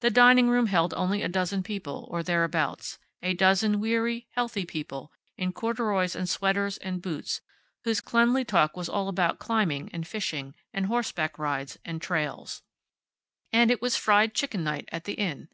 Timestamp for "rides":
11.38-11.78